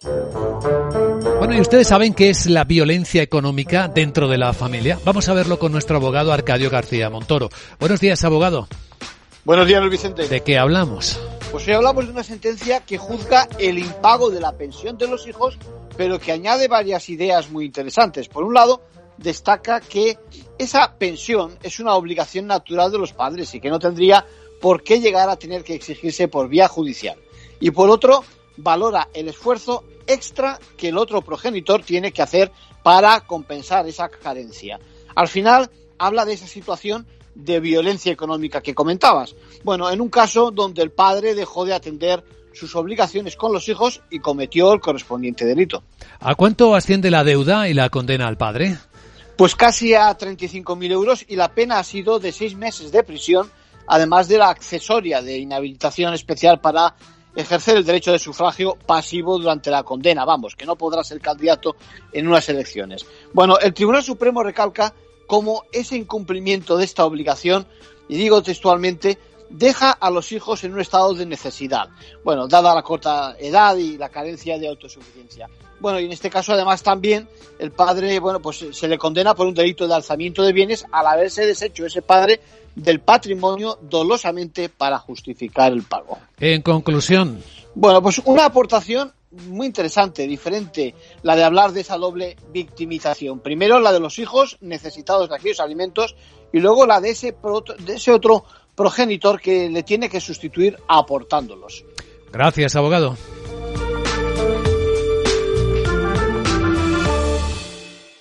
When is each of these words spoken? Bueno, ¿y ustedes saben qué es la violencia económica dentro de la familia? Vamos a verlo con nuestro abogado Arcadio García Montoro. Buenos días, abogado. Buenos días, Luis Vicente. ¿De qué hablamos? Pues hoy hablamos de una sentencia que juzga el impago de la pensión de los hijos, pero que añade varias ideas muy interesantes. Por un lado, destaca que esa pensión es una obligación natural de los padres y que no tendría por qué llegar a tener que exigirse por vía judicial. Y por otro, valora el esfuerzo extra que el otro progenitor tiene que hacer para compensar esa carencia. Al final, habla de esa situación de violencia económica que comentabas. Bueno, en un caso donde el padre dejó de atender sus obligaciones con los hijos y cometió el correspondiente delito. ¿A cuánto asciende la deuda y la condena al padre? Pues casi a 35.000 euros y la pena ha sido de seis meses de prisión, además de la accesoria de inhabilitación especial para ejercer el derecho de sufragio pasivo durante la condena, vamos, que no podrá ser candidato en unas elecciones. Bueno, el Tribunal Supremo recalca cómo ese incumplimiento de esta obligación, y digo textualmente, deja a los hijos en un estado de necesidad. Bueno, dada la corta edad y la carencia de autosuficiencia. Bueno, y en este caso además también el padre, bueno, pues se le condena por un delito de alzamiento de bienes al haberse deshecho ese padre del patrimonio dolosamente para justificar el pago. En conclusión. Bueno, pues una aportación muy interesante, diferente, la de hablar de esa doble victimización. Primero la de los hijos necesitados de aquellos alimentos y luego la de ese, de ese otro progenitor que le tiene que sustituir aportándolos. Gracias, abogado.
Bueno, 0.00 1.54
¿y 1.54 1.60
ustedes 1.60 1.88
saben 1.88 2.14
qué 2.14 2.30
es 2.30 2.46
la 2.46 2.62
violencia 2.62 3.20
económica 3.20 3.88
dentro 3.88 4.28
de 4.28 4.38
la 4.38 4.52
familia? 4.52 4.96
Vamos 5.04 5.28
a 5.28 5.34
verlo 5.34 5.58
con 5.58 5.72
nuestro 5.72 5.96
abogado 5.96 6.32
Arcadio 6.32 6.70
García 6.70 7.10
Montoro. 7.10 7.48
Buenos 7.80 7.98
días, 7.98 8.22
abogado. 8.22 8.68
Buenos 9.44 9.66
días, 9.66 9.80
Luis 9.80 9.90
Vicente. 9.90 10.28
¿De 10.28 10.40
qué 10.42 10.56
hablamos? 10.56 11.18
Pues 11.50 11.66
hoy 11.66 11.74
hablamos 11.74 12.04
de 12.04 12.12
una 12.12 12.22
sentencia 12.22 12.84
que 12.86 12.96
juzga 12.96 13.48
el 13.58 13.78
impago 13.78 14.30
de 14.30 14.40
la 14.40 14.52
pensión 14.52 14.96
de 14.98 15.08
los 15.08 15.26
hijos, 15.26 15.58
pero 15.96 16.20
que 16.20 16.30
añade 16.30 16.68
varias 16.68 17.08
ideas 17.08 17.50
muy 17.50 17.64
interesantes. 17.64 18.28
Por 18.28 18.44
un 18.44 18.54
lado, 18.54 18.82
destaca 19.16 19.80
que 19.80 20.16
esa 20.58 20.94
pensión 20.96 21.58
es 21.64 21.80
una 21.80 21.96
obligación 21.96 22.46
natural 22.46 22.92
de 22.92 22.98
los 22.98 23.14
padres 23.14 23.52
y 23.52 23.60
que 23.60 23.70
no 23.70 23.80
tendría 23.80 24.24
por 24.60 24.84
qué 24.84 25.00
llegar 25.00 25.28
a 25.28 25.34
tener 25.34 25.64
que 25.64 25.74
exigirse 25.74 26.28
por 26.28 26.48
vía 26.48 26.68
judicial. 26.68 27.18
Y 27.58 27.72
por 27.72 27.90
otro, 27.90 28.22
valora 28.58 29.08
el 29.14 29.28
esfuerzo 29.28 29.84
extra 30.06 30.58
que 30.76 30.88
el 30.88 30.98
otro 30.98 31.22
progenitor 31.22 31.82
tiene 31.82 32.12
que 32.12 32.22
hacer 32.22 32.52
para 32.82 33.20
compensar 33.20 33.86
esa 33.88 34.08
carencia. 34.08 34.78
Al 35.14 35.28
final, 35.28 35.70
habla 35.98 36.24
de 36.24 36.34
esa 36.34 36.46
situación 36.46 37.06
de 37.34 37.60
violencia 37.60 38.12
económica 38.12 38.60
que 38.60 38.74
comentabas. 38.74 39.34
Bueno, 39.62 39.90
en 39.90 40.00
un 40.00 40.08
caso 40.08 40.50
donde 40.50 40.82
el 40.82 40.90
padre 40.90 41.34
dejó 41.34 41.64
de 41.64 41.74
atender 41.74 42.24
sus 42.52 42.74
obligaciones 42.74 43.36
con 43.36 43.52
los 43.52 43.68
hijos 43.68 44.00
y 44.10 44.18
cometió 44.18 44.72
el 44.72 44.80
correspondiente 44.80 45.44
delito. 45.44 45.84
¿A 46.18 46.34
cuánto 46.34 46.74
asciende 46.74 47.10
la 47.10 47.22
deuda 47.22 47.68
y 47.68 47.74
la 47.74 47.88
condena 47.90 48.26
al 48.26 48.36
padre? 48.36 48.76
Pues 49.36 49.54
casi 49.54 49.94
a 49.94 50.16
35.000 50.18 50.90
euros 50.90 51.24
y 51.28 51.36
la 51.36 51.52
pena 51.52 51.78
ha 51.78 51.84
sido 51.84 52.18
de 52.18 52.32
seis 52.32 52.56
meses 52.56 52.90
de 52.90 53.04
prisión, 53.04 53.48
además 53.86 54.26
de 54.26 54.38
la 54.38 54.48
accesoria 54.48 55.22
de 55.22 55.38
inhabilitación 55.38 56.12
especial 56.14 56.60
para 56.60 56.96
ejercer 57.36 57.76
el 57.76 57.84
derecho 57.84 58.12
de 58.12 58.18
sufragio 58.18 58.76
pasivo 58.86 59.38
durante 59.38 59.70
la 59.70 59.82
condena, 59.82 60.24
vamos, 60.24 60.56
que 60.56 60.66
no 60.66 60.76
podrá 60.76 61.04
ser 61.04 61.20
candidato 61.20 61.76
en 62.12 62.28
unas 62.28 62.48
elecciones. 62.48 63.06
Bueno, 63.32 63.58
el 63.58 63.74
Tribunal 63.74 64.02
Supremo 64.02 64.42
recalca 64.42 64.94
cómo 65.26 65.64
ese 65.72 65.96
incumplimiento 65.96 66.76
de 66.76 66.84
esta 66.84 67.04
obligación, 67.04 67.66
y 68.08 68.16
digo 68.16 68.42
textualmente, 68.42 69.18
deja 69.50 69.90
a 69.92 70.10
los 70.10 70.32
hijos 70.32 70.64
en 70.64 70.74
un 70.74 70.80
estado 70.80 71.14
de 71.14 71.26
necesidad. 71.26 71.88
Bueno, 72.24 72.48
dada 72.48 72.74
la 72.74 72.82
corta 72.82 73.36
edad 73.38 73.76
y 73.76 73.96
la 73.96 74.08
carencia 74.08 74.58
de 74.58 74.68
autosuficiencia. 74.68 75.48
Bueno, 75.80 76.00
y 76.00 76.06
en 76.06 76.12
este 76.12 76.28
caso 76.28 76.52
además 76.52 76.82
también 76.82 77.28
el 77.58 77.70
padre, 77.70 78.18
bueno, 78.18 78.40
pues 78.40 78.64
se 78.72 78.88
le 78.88 78.98
condena 78.98 79.34
por 79.34 79.46
un 79.46 79.54
delito 79.54 79.86
de 79.86 79.94
alzamiento 79.94 80.42
de 80.42 80.52
bienes 80.52 80.84
al 80.90 81.06
haberse 81.06 81.46
deshecho 81.46 81.86
ese 81.86 82.02
padre 82.02 82.40
del 82.74 83.00
patrimonio 83.00 83.78
dolosamente 83.82 84.68
para 84.68 84.98
justificar 84.98 85.72
el 85.72 85.82
pago. 85.82 86.18
En 86.38 86.62
conclusión. 86.62 87.42
Bueno, 87.74 88.02
pues 88.02 88.20
una 88.24 88.46
aportación 88.46 89.12
muy 89.30 89.66
interesante, 89.66 90.26
diferente, 90.26 90.94
la 91.22 91.36
de 91.36 91.44
hablar 91.44 91.72
de 91.72 91.82
esa 91.82 91.96
doble 91.96 92.36
victimización. 92.50 93.40
Primero 93.40 93.78
la 93.78 93.92
de 93.92 94.00
los 94.00 94.18
hijos 94.18 94.56
necesitados 94.60 95.28
de 95.28 95.36
aquellos 95.36 95.60
alimentos 95.60 96.16
y 96.52 96.60
luego 96.60 96.86
la 96.86 97.00
de 97.00 97.10
ese, 97.10 97.36
de 97.84 97.94
ese 97.94 98.12
otro 98.12 98.44
progenitor 98.78 99.40
que 99.40 99.68
le 99.68 99.82
tiene 99.82 100.08
que 100.08 100.20
sustituir 100.20 100.78
aportándolos. 100.86 101.84
Gracias, 102.32 102.76
abogado. 102.76 103.16